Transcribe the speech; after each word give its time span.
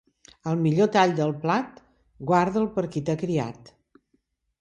El 0.51 0.55
millor 0.61 0.87
tall 0.95 1.11
del 1.19 1.33
plat, 1.43 1.77
guarda'l 2.31 2.65
per 2.79 2.85
qui 2.97 3.05
t'ha 3.11 3.17
criat. 3.25 3.71